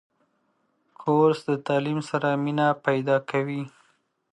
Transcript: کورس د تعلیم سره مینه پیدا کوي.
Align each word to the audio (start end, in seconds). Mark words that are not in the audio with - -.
کورس 1.01 1.39
د 1.49 1.51
تعلیم 1.67 1.99
سره 2.09 2.29
مینه 2.43 2.67
پیدا 2.85 3.17
کوي. 3.29 3.63